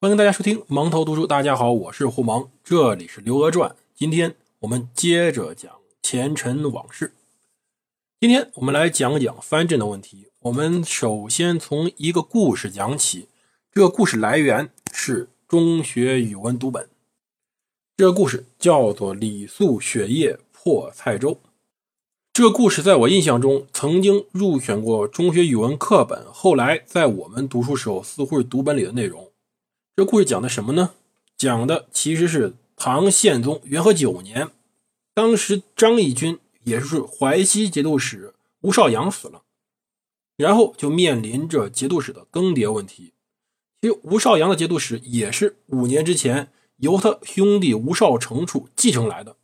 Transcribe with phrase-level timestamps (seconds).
[0.00, 1.26] 欢迎大家收听盲头读书。
[1.26, 3.70] 大家好，我是胡蒙，这里是《刘娥传》。
[3.96, 7.14] 今天我们接着讲前尘往事。
[8.20, 10.28] 今天我们来讲讲藩镇的问题。
[10.42, 13.26] 我们首先从一个故事讲起。
[13.72, 16.88] 这个故事来源是中学语文读本。
[17.96, 21.30] 这个故事叫做《李素雪夜破蔡州》。
[22.32, 29.27] 这个故事在我印象中曾经入选过中学语文课本，后来在我们读书时候似乎是读本里的内容。
[29.98, 30.94] 这故事讲的什么呢？
[31.36, 34.52] 讲的其实是唐宪宗元和九年，
[35.12, 39.42] 当时张义军，也就是淮西节度使吴少阳死了，
[40.36, 43.12] 然后就面临着节度使的更迭问题。
[43.82, 49.34] 其实吴少阳的节度使也是五年之前由他兄弟吴少成处继承来的。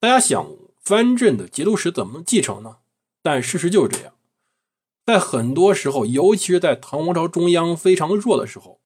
[0.00, 0.48] 大家想，
[0.80, 2.78] 藩镇的节度使怎么继承呢？
[3.22, 4.14] 但事实就是这样，
[5.04, 8.80] 在很多时候，尤其是在唐王朝中央非常弱的时候。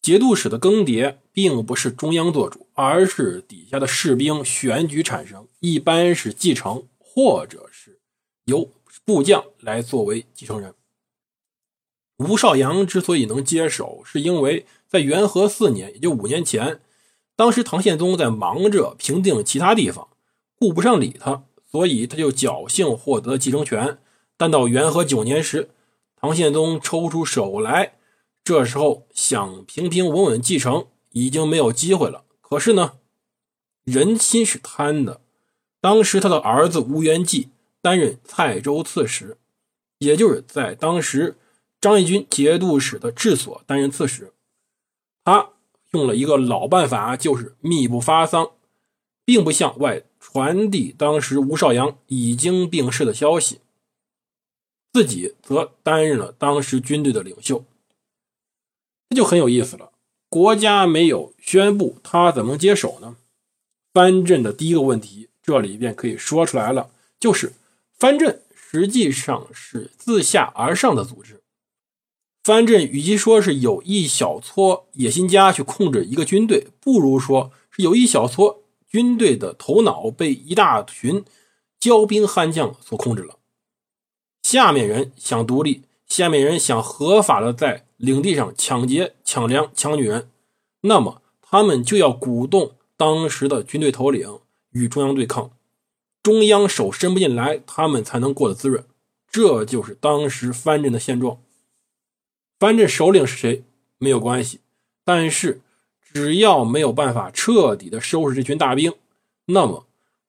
[0.00, 7.98] 节度使的更迭并不是中央做主，而是底下的士兵选举产生，一般是继承，或者是
[8.44, 8.70] 由
[9.04, 10.72] 部将来作为继承人。
[12.18, 16.80] 吴少阳之所以能接手，是因为在元和四年，也就五年前，
[17.36, 20.08] 当时唐宪宗在忙着平定其他地方，
[20.58, 23.98] 顾不上理他，所以他就侥幸获得继承权。
[24.36, 25.70] 但到元和九年时，
[26.16, 27.97] 唐宪宗抽出手来。
[28.48, 32.24] 这时候想平平稳稳继承已经没有机会了。
[32.40, 32.94] 可是呢，
[33.84, 35.20] 人心是贪的。
[35.82, 37.50] 当时他的儿子吴元济
[37.82, 39.36] 担任蔡州刺史，
[39.98, 41.36] 也就是在当时
[41.78, 44.32] 张义军节度使的治所担任刺史。
[45.24, 45.50] 他
[45.90, 48.52] 用了一个老办法，就是密不发丧，
[49.26, 53.60] 并不向外传递当时吴少阳已经病逝的消息，
[54.94, 57.62] 自己则担任了当时军队的领袖。
[59.10, 59.92] 这就很有意思了。
[60.28, 63.16] 国家没有宣布，他怎么接手呢？
[63.94, 67.54] 藩镇的第一个问题，这里便可以说出来了，就是
[67.98, 71.40] 藩镇实际上是自下而上的组织。
[72.44, 81.24] 藩镇与其说是有一小撮野心家去控制一个军队，不如说是有一小撮军队的头脑被一大群
[81.80, 83.38] 骄兵悍将所控制了。
[84.42, 87.87] 下面人想独立，下面人想合法的在。
[87.98, 90.30] 领地上抢劫、抢粮、抢女人，
[90.82, 94.38] 那么他们就要鼓动当时的军队头领
[94.70, 95.50] 与中央对抗，
[96.22, 98.84] 中央手伸不进来，他们才能过得滋润。
[99.28, 101.40] 这就是当时藩镇的现状。
[102.60, 103.64] 藩镇首领是谁
[103.98, 104.60] 没有关系，
[105.04, 105.60] 但是
[106.00, 108.94] 只要没有办法彻底的收拾这群大兵，
[109.46, 109.86] 那么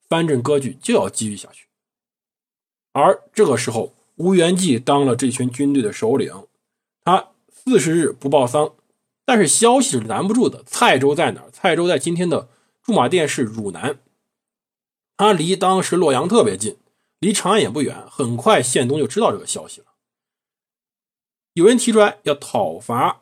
[0.08, 1.68] 藩镇割据就要继续下去。
[2.92, 6.48] 而这个时候，吴元济当了这群军队的首领，
[7.04, 7.28] 他。
[7.62, 8.74] 四十日不报丧，
[9.26, 10.62] 但是消息是拦不住的。
[10.64, 11.50] 蔡州在哪儿？
[11.52, 12.48] 蔡州在今天的
[12.82, 14.00] 驻马店市汝南，
[15.18, 16.78] 它离当时洛阳特别近，
[17.18, 18.02] 离长安也不远。
[18.10, 19.88] 很快，宪宗就知道这个消息了。
[21.52, 23.20] 有人提出来要讨伐，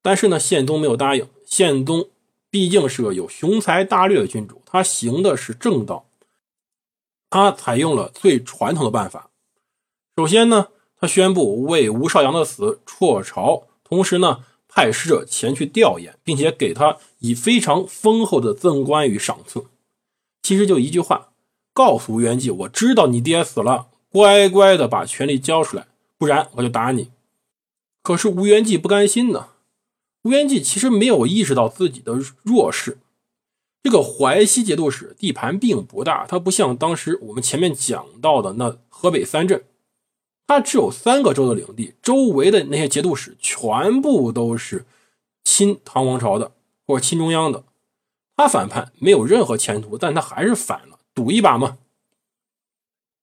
[0.00, 1.28] 但是呢，宪宗没有答应。
[1.44, 2.08] 宪宗
[2.48, 6.08] 毕竟是个有雄才大略的君主，他行的是正道，
[7.28, 9.30] 他采用了最传统的办法。
[10.16, 10.68] 首先呢。
[11.00, 19.66] 他宣布为吴少阳的死辍朝，同时呢，派使者前去吊唁，并且给他以非常丰厚的赠官与赏赐。
[20.42, 21.28] 其实就一句话，
[21.72, 25.86] 告诉吴元济：“我知道你爹死了，乖乖的把权力交出来，
[26.16, 27.10] 不然我就打你。”
[28.02, 29.48] 可是吴元济不甘心呢。
[30.22, 32.98] 吴元济其实没有意识到自己的弱势。
[33.82, 39.62] 这个淮西节度使地盘并不大，他不像当时我们前面讲到的那河北三镇。
[40.48, 44.86] 他只有三个州的领地，周围的那些节度使全部都是
[45.44, 46.52] 亲唐王朝的
[46.86, 47.62] 或者亲中央的。
[48.34, 51.76] 他反叛没有任何前途，但他还是反了，赌一把嘛。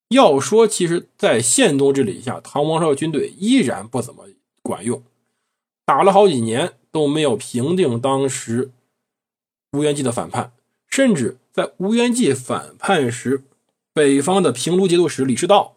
[0.10, 4.28] 要说，其实，在宪宗治理下，唐王朝的军队依然不怎么
[4.62, 5.02] 管用，
[5.84, 8.70] 打了好几年都没有平定当时
[9.72, 10.54] 吴元济的反叛，
[10.88, 13.44] 甚至在吴元济反叛时，
[13.94, 15.75] 北方的平卢节度使李师道。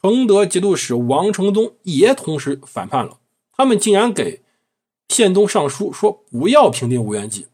[0.00, 3.18] 承德节度使王承宗也同时反叛了，
[3.52, 4.42] 他们竟然给
[5.08, 7.48] 宪宗上书说不要平定吴元济，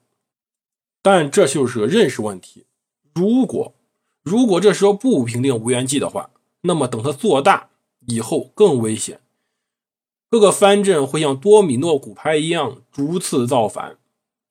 [1.00, 2.66] 但这就是个认识问题。
[3.14, 3.74] 如果
[4.22, 6.30] 如果这时候不平定吴元济的话，
[6.62, 7.70] 那么等他做大
[8.06, 9.20] 以后更危险，
[10.28, 13.96] 各个藩镇会像多米诺骨牌一样逐次造反，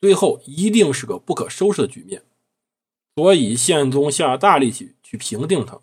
[0.02, 2.24] 最后一定是个不可收拾的局面。
[3.16, 5.80] 所以宪宗下大力气去平定他，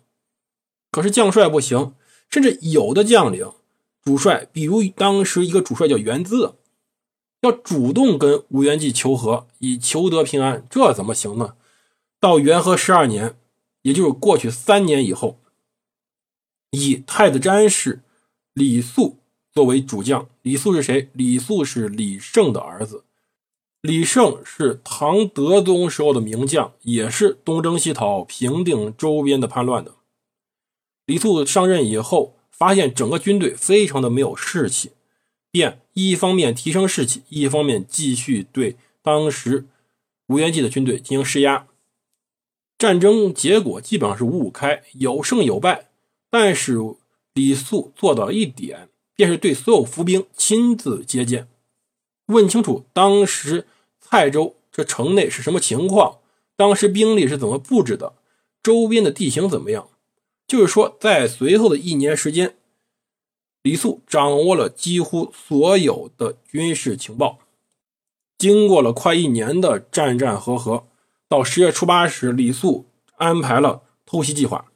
[0.91, 1.93] 可是将帅不行。
[2.31, 3.51] 甚至有的将领、
[4.01, 6.55] 主帅，比如当时一个主帅叫袁资，
[7.41, 11.55] 要主动跟吴元济求和，以求得平安，这怎么行呢？
[12.19, 13.35] 到元和十二年，
[13.81, 15.39] 也就是过去三年以后，
[16.71, 18.01] 以太子詹事
[18.53, 19.17] 李肃
[19.51, 20.29] 作为主将。
[20.41, 21.09] 李肃是谁？
[21.13, 23.03] 李肃是李胜的儿子。
[23.81, 29.95] 李胜是唐德宗时候的名将，也是东征西讨、平定周边的叛乱的。
[31.11, 34.91] 李肃上任以后，发现整个军队非常的没有士气。
[35.51, 39.65] 便一方面提升士气，一方面继续对当时
[40.27, 41.67] 吴元济的军队进行施压。
[42.77, 45.89] 战争结果基本上是五五开，有胜有败。
[46.29, 46.77] 但是
[47.33, 51.49] 李肃做到一点，便是对所有伏兵亲自接见，
[52.27, 53.67] 问清楚当时
[53.99, 56.19] 蔡州这城内是什么情况，
[56.55, 58.13] 当时兵力是怎么布置的，
[58.63, 59.89] 周边的地形怎么样。
[60.51, 62.57] 就是说，在随后的一年时间。
[63.63, 67.39] 李肃掌握了几乎所有的军事情报。
[68.37, 70.89] 经过了快一年的战战和和，
[71.29, 74.69] 到十月初八时，李肃安排了偷袭计划。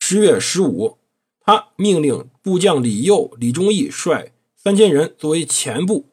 [0.00, 0.98] 十月十五，
[1.38, 6.06] 他命令部将李佑、李忠义率三千人作为前部，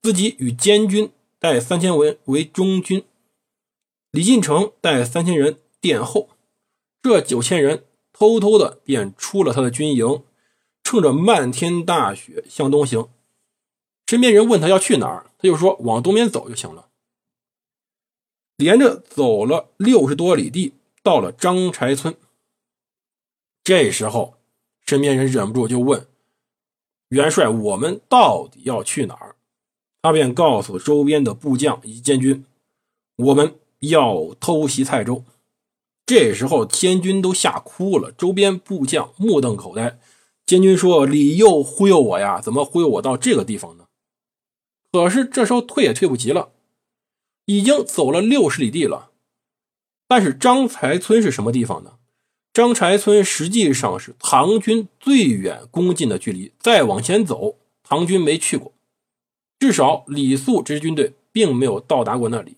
[0.00, 1.10] 自己与监军
[1.40, 3.02] 带三千人为中军，
[4.12, 6.28] 李进成带三千人殿后。
[7.02, 7.84] 这九千人
[8.18, 10.22] 偷偷的便出了他的军营。
[10.82, 13.08] 乘着漫天大雪向东行，
[14.06, 16.86] 身边人问他要去哪儿，他就说往东边走就行了。
[18.56, 22.16] 连着走了六十多里地，到了张柴村。
[23.64, 24.34] 这时候，
[24.86, 26.06] 身边人忍不住就问
[27.08, 29.34] 元帅：“我们到底要去哪儿？”
[30.02, 32.46] 他便告诉周边的部将以及监军
[33.16, 35.24] ：“我们要偷袭蔡州。”
[36.06, 39.98] 这时候，监军都吓哭了，周边部将目瞪口呆。
[40.46, 43.86] 监军说：“李佑忽悠我呀，怎么忽悠我到这个地方呢？”
[44.92, 46.50] 可是这时候退也退不及了，
[47.46, 49.10] 已经走了六十里地了。
[50.06, 51.94] 但是张柴村是什么地方呢？
[52.52, 58.72] 张柴村实际上是唐军最远攻进的距离，再往前走，唐军没去过，
[59.58, 62.55] 至少李肃这支军队并没有到达过那里。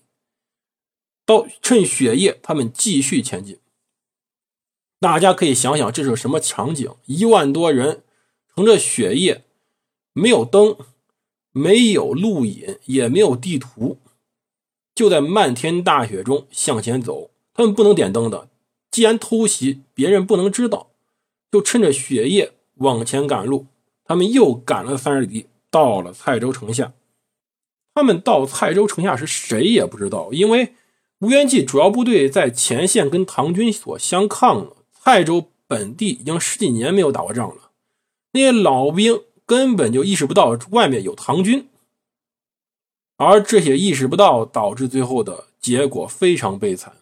[1.29, 3.59] 到趁雪夜，他们继续前进。
[4.99, 6.91] 大家可以想想这是什么场景？
[7.05, 8.01] 一万多人
[8.55, 9.45] 乘着雪夜，
[10.11, 10.75] 没有灯，
[11.51, 13.99] 没有路引，也没有地图，
[14.95, 17.29] 就在漫天大雪中向前走。
[17.53, 18.49] 他们不能点灯的，
[18.89, 20.89] 既然偷袭，别人不能知道，
[21.51, 23.67] 就趁着雪夜往前赶路。
[24.03, 26.91] 他们又赶了三十里地，到了蔡州城下。
[27.93, 30.73] 他们到蔡州城下时，谁也不知道，因为
[31.19, 34.77] 吴元济主要部队在前线跟唐军所相抗了。
[35.01, 37.71] 蔡州本地已经十几年没有打过仗了，
[38.33, 41.67] 那些老兵根本就意识不到外面有唐军，
[43.17, 46.93] 而这些意识不到，导致最后的结果非常悲惨。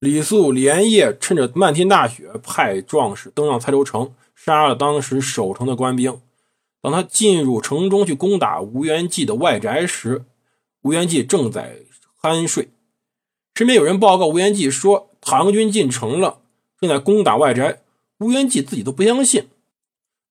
[0.00, 6.20] 李肃连夜趁着漫天大雪，派壮士登上蔡州城，杀了当时守城的官兵。
[6.82, 10.26] 当他进入城中去攻打吴元济的外宅时，
[10.82, 11.78] 吴元济正在
[12.20, 12.68] 酣睡。
[13.54, 16.38] 身边有人报告吴元济说，唐军进城了。
[16.80, 17.82] 正在攻打外宅，
[18.18, 19.46] 吴元济自己都不相信。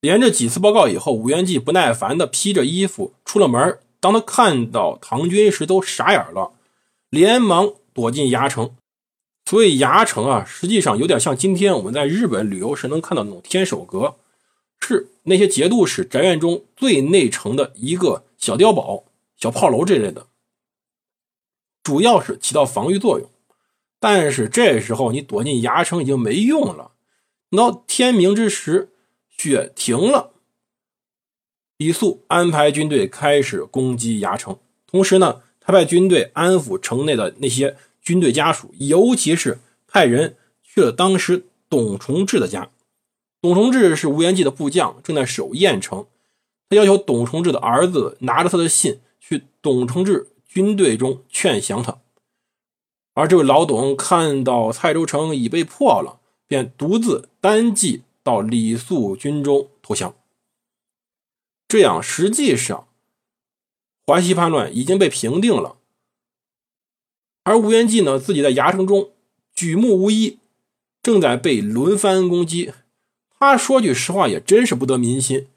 [0.02, 3.80] 连着几次报告以后，吴元济不耐烦地披着衣服出了门。
[4.02, 6.52] 当他看到唐军时，都傻眼了，
[7.10, 8.75] 连忙躲进牙城。
[9.46, 14.15] 所以牙城啊，实际上有点像今天我们在日本旅游时能看到那种天守阁，
[14.82, 19.06] 是那些节度使宅院中最内城的一个小碉堡、
[19.38, 20.27] 小炮楼这类的，
[21.84, 23.30] 主要是起到防御作用。
[24.00, 26.92] 但是这时候你躲进牙城已经没用了。
[27.50, 28.90] 等到天明之时，
[29.30, 30.32] 雪停了，
[31.78, 34.58] 李肃安排军队开始攻击牙城。
[34.88, 42.70] 同时呢，他派军队安抚城内的那些军队家属，尤其是派人去了当时董崇志的家。
[43.42, 46.08] 董崇志是吴元济的部将，正在守郾城。
[46.70, 51.98] 他要求董崇志的儿子拿着他的信去董崇志军队中劝降他。
[53.15, 60.15] 而这位老董看到蔡州城已被破了，便独自单骑到李肃军中投降。
[61.67, 62.88] 这样，实际上
[64.05, 65.77] 淮西叛乱已经被平定了。
[67.43, 69.10] 而吴元济呢，自己在牙城中
[69.55, 70.38] 举目无依，
[71.01, 72.72] 正在被轮番攻击。
[73.39, 75.48] 他说句实话，也真是不得民心。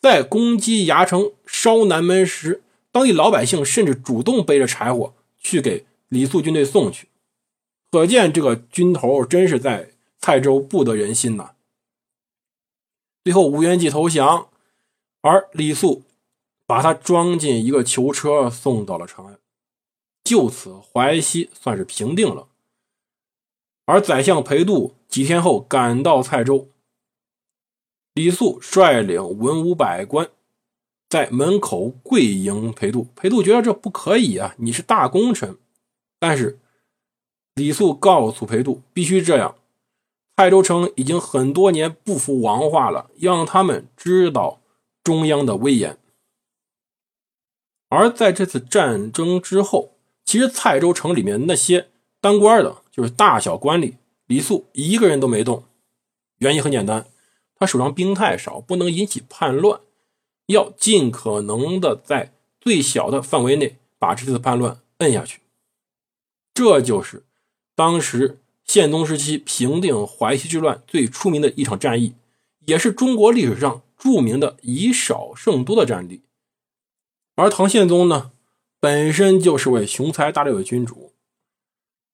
[0.00, 2.62] 在攻击牙城、烧南门时，
[2.98, 5.86] 当地老百姓甚至主动背着柴火去给。
[6.08, 7.06] 李肃军队送去，
[7.92, 11.52] 可见这个军头真是在蔡州不得人心呐。
[13.22, 14.48] 最后吴元济投降，
[15.20, 16.02] 而李肃
[16.66, 19.38] 把他装进一个囚车送到了长安。
[20.24, 22.48] 就此，淮西算是平定了。
[23.84, 26.70] 而宰相裴度几天后赶到蔡州，
[28.14, 30.30] 李肃率领文武百官
[31.08, 33.08] 在门口跪迎裴度。
[33.16, 35.56] 裴度觉得这不可以啊，你是大功臣。
[36.18, 36.58] 但是
[37.54, 39.56] 李肃告诉裴度，必须这样。
[40.36, 44.60] 蔡州城已经很多年不服王化了，让他们知道
[45.02, 45.98] 中央的威严。
[47.88, 51.88] 而在这次战争之后，其实蔡州城里面那些
[52.20, 53.94] 当官的，就是大小官吏，
[54.26, 55.64] 李肃一个人都没动。
[56.38, 57.06] 原因很简单，
[57.56, 59.80] 他手上兵太少，不能引起叛乱，
[60.48, 65.40] 要尽可能的在最小的范围内把这次叛乱摁下去。
[66.52, 67.24] 这就是
[67.74, 72.14] 当时宪宗时期平定淮西之乱最出名的一场战役，
[72.66, 76.22] 也是中国历史上著名的以少胜多的战例。
[77.36, 78.32] 而唐宪宗呢？
[78.80, 81.12] 本身就是位雄才大略的君主，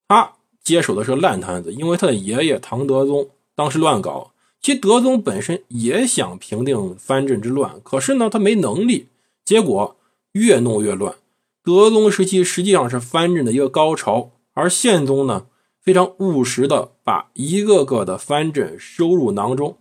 [0.07, 4.34] 他接手的是烂摊子，因为他的爷爷唐德宗当时乱搞。
[4.65, 9.09] 其德宗本身也想平定藩镇之乱，可是呢，他没能力，
[9.43, 9.95] 结果
[10.31, 11.17] 越弄越乱。
[11.63, 15.45] 德宗时期实际上是藩镇的一个高潮，而宪宗呢，
[15.79, 19.77] 非常务实的把一个个的藩镇收入囊中，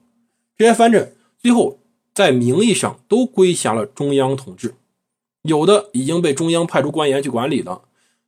[0.59, 1.79] 这些藩镇最后
[2.13, 4.75] 在名义上都归辖了中央统治。
[5.45, 7.85] 有的已经被中央派出官员去管理了，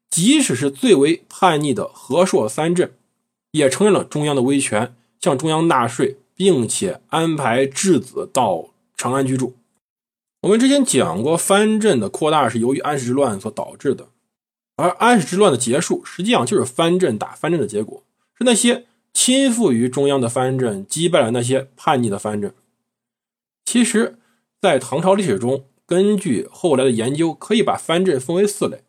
[0.08, 2.94] 即使是最为叛逆的和硕三镇，
[3.50, 9.56] 也承认了中央的威权，向中央纳税，并且安排质子到长安居住。
[10.42, 14.10] 我们之前讲过，藩镇的扩大是由于安史之乱所导致的，
[14.76, 18.04] 而安史之乱的结束，实际上就是藩镇打藩镇的结果，
[18.38, 22.54] 是那些亲附于中央的藩镇击败了那些叛逆的藩镇。
[23.64, 24.18] 其实，
[24.60, 28.84] 在唐朝历史中，根据后来的研究，可以把藩镇分为四类。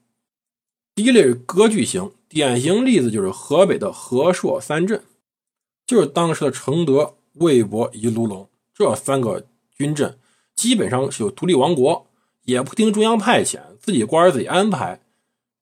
[0.94, 5.04] 第一类是割据型，典型例子就是河北的和硕三镇，
[5.88, 9.46] 就是当时的承德、魏博以及卢龙这三个
[9.78, 10.18] 军镇，
[10.56, 12.08] 基本上是有独立王国，
[12.44, 15.02] 也不听中央派遣，自己官儿自己安排，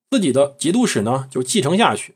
[0.10, 2.16] 自己的节度使呢就继承下去，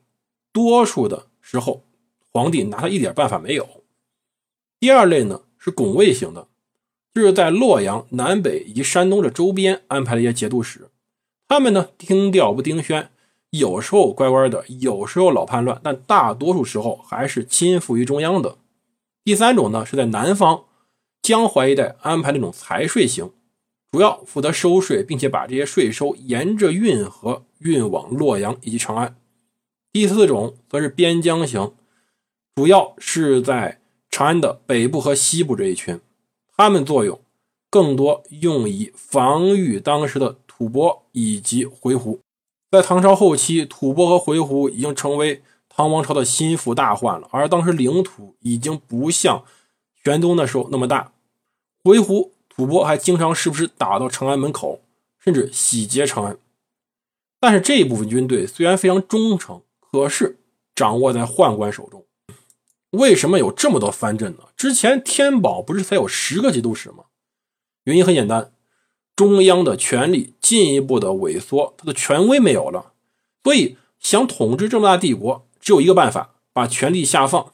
[0.51, 1.83] 多数的时候
[2.31, 3.83] 皇帝拿他一点办法没有。
[4.79, 6.47] 第二类呢是拱卫型的。
[7.11, 10.89] 就是在洛阳南北以及山东的周边安排了一些节度使，
[11.47, 13.09] 他们呢听调不听宣，
[13.49, 18.59] 有时候乖乖的，有时候老叛乱，但大多数时候还是亲附于中央的。
[19.23, 20.65] 第三种呢是在南方
[21.21, 23.31] 江淮一带安排那种财税型，
[23.91, 29.15] 主要负责收税，并且把这些税收沿着运河运往洛阳以及长安。
[29.91, 31.73] 第四种则是边疆型，
[32.55, 35.99] 主要是在长安的北部和西部这一群。
[36.55, 37.21] 他们作用
[37.69, 42.19] 更多用以防御当时的吐蕃以及回鹘。
[42.71, 45.41] 在唐朝后期，吐蕃和回鹘已经成为
[45.79, 49.45] 唐王朝的心腹大患了，而当时领土已经不像
[50.03, 51.13] 玄宗那时候那么大。
[51.81, 54.81] 回鹘、吐蕃还经常时不时打到长安门口，
[55.19, 56.37] 甚至洗劫长安。
[57.39, 60.41] 但是这一部分军队虽然非常忠诚，可是
[60.75, 62.05] 掌握在宦官手中。
[62.89, 64.49] 为什么有这么多藩镇呢？
[64.57, 67.05] 之前天宝不是才有十个节度使吗？
[67.85, 68.51] 原因很简单，
[69.15, 72.91] 中央的权力进一步的萎缩，他的权威没有了，
[73.41, 77.53] 所以想统治这么大帝国，只有一个办法，把权力下放。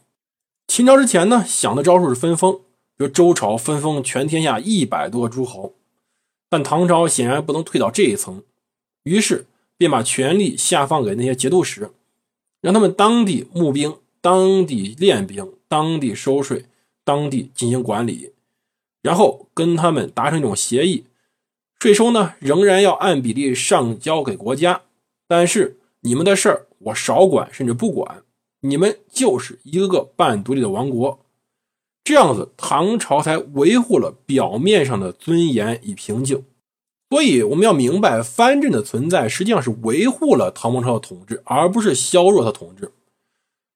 [0.68, 2.62] 秦朝之前呢，想的招数是分封，
[2.96, 5.74] 比如周朝分封全天下一百多个诸侯，
[6.50, 8.42] 但唐朝显然不能退到这一层，
[9.04, 11.92] 于是便把权力下放给那些节度使，
[12.62, 13.98] 让他们当地募兵。
[14.22, 16.68] 当地练兵，当地收税，
[17.04, 18.32] 当地进行管理，
[19.02, 21.04] 然后跟他们达成一种协议，
[21.80, 24.84] 税收呢仍然要按比例上交给国家，
[25.28, 28.24] 但是你们的事儿我少管，甚至不管，
[28.62, 31.20] 你们就是一个个半独立的王国，
[32.04, 36.44] 这样子唐朝才维护了表面上的尊严与平静。
[37.10, 42.92] 所以我们要明白，藩镇的存在实际上是维护了唐王朝的统治，而不是削弱他统治。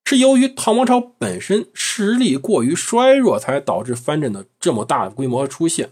[0.04, 5.90] 是由于唐王朝本身实力过于衰弱，才导致藩镇的这么大规模出现。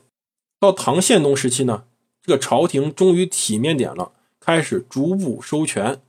[0.61, 1.85] 到唐宪宗时期呢，
[2.23, 6.01] 这个朝廷终于体面点了，开始逐步收权。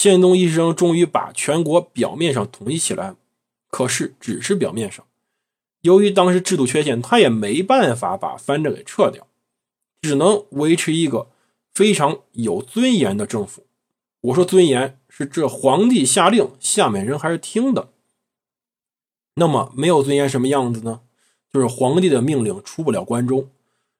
[0.00, 3.14] 宪宗一生终于把全国表面上统一起来，
[3.68, 5.04] 可是只是表面上。
[5.82, 9.26] 由于当时制度缺陷，他也没办法把藩镇给撤掉，
[10.00, 11.28] 只能维持一个
[11.74, 13.66] 非常有尊严的政府。
[14.22, 14.96] 我说尊严。
[15.12, 17.90] 是这皇帝下令，下面人还是听的。
[19.34, 21.00] 那么没有尊严什么样子呢？
[21.52, 23.50] 就是皇帝的命令出不了关中，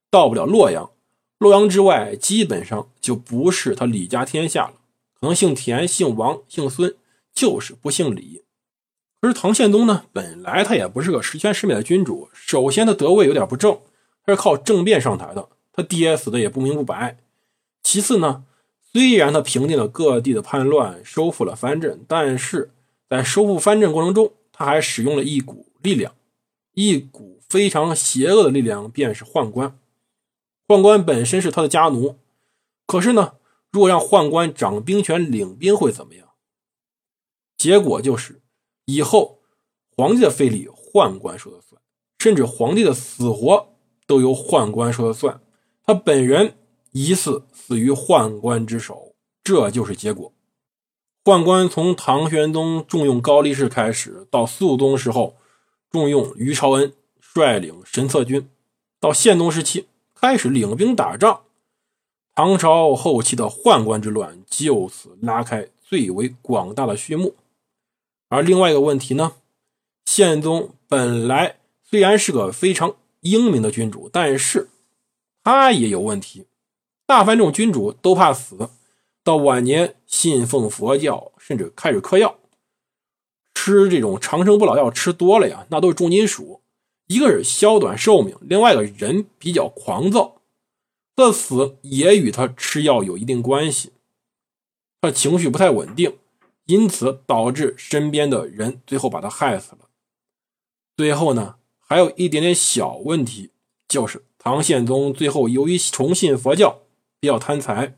[0.08, 0.90] 到不了洛阳，
[1.36, 4.79] 洛阳之外基本上就不是他李家天下了，
[5.20, 6.96] 可能姓田、姓王、姓孙，
[7.34, 8.42] 就是不姓李。
[9.20, 13.78] 可是唐宪宗呢，本来他也不是个十全十美的君主，首先他德位有点不正，
[14.24, 17.18] 他是靠政变上台的，他爹死的也不明不白。
[17.82, 18.44] 其次呢，
[18.92, 22.70] 虽然他平定了各地的叛乱，收复了藩镇，但是
[23.08, 26.14] 在收复藩镇过程中，他还使用了一股力量，
[26.72, 29.78] 一股非常邪恶的力量，便是宦官。
[30.66, 32.16] 宦官本身是他的家奴，
[32.86, 33.34] 可是呢，
[33.72, 36.28] 如果让宦官掌兵权、领兵会怎么样？
[37.56, 38.42] 结果就是
[38.86, 39.40] 以后
[39.96, 41.80] 皇帝的废立宦官说了算，
[42.18, 45.40] 甚至皇帝的死活都由宦官说了算。
[45.84, 46.56] 他本人
[46.92, 50.32] 疑似死于宦官之手，这就是结果。
[51.22, 55.36] 宦官从唐玄宗重用高力士开始，到肃宗时候
[55.90, 58.48] 重用于朝恩率领神策军，
[58.98, 59.86] 到宪宗时期。
[60.14, 61.44] 开始领兵打仗，
[62.42, 67.34] 唐朝后期的宦官之乱就此拉开最为广大的序幕。
[68.30, 69.32] 而另外一个问题呢，
[70.06, 74.70] 宪宗本来虽然是个非常英明的君主，但是
[75.44, 76.46] 他也有问题。
[77.04, 78.70] 大凡这种君主都怕死，
[79.22, 82.38] 到晚年信奉佛教，甚至开始嗑药，
[83.52, 86.62] 吃这种长生不老药吃多了呀，那都是重金属。
[87.08, 90.39] 一个是消短寿命，另外一个人比较狂躁，
[91.20, 93.92] 的死也与他吃药有一定关系。
[95.00, 96.16] 他情绪不太稳定，
[96.66, 99.88] 因此导致身边的人最后把他害死了。
[100.96, 103.50] 最后呢，还有一点点小问题，
[103.86, 106.80] 就是唐宪宗最后由于崇信佛教，
[107.20, 107.96] 比较贪财，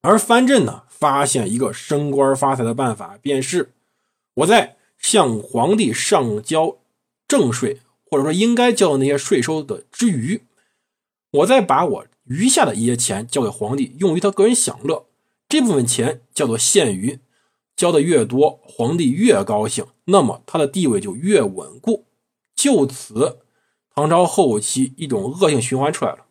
[0.00, 3.72] 而藩镇呢发现一个升官发财的办法，便是
[4.34, 6.78] 我在向皇帝上交。
[7.28, 10.42] 正税，或者说应该交的那些税收的之余，
[11.32, 15.06] 我再把我余下的一些钱交给皇帝，用于他个人享乐。
[15.48, 17.20] 这部分钱叫做献余，
[17.74, 22.06] 交的越多，皇帝越高兴，那么他的地位就越稳固。
[22.54, 23.40] 就此，
[23.94, 26.26] 唐朝后期一种恶性循环出来了。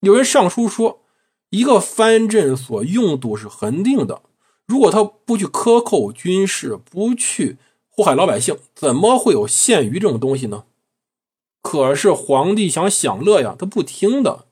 [0.00, 1.02] 有人上书说，
[1.50, 4.22] 一个藩镇所用度是恒定的，
[4.66, 7.58] 如果他不去克扣军事，不去。
[7.88, 10.64] 祸害老百姓，怎么会有献鱼这种东西呢？
[11.66, 14.46] 可是皇帝想享乐呀，他不听的。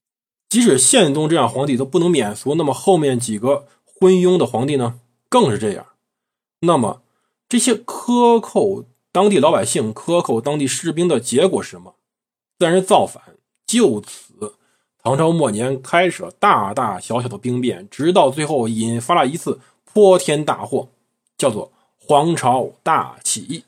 [0.48, 4.98] 即使宪宗这样皇帝都不能免俗，那么后面几个昏庸的皇帝呢，
[5.28, 5.86] 更是这样。
[6.62, 7.02] 那么
[7.48, 11.94] 这些克扣当地老百姓、克扣当地士兵的结果是什么？
[12.58, 13.22] 自然是造反。
[13.64, 14.56] 就此，
[15.00, 20.88] 唐朝末年开始了大大小小的兵变，直到最后引发了一次泼天大祸，
[21.38, 21.70] 叫做。
[21.96, 23.62] 黄巢大起义。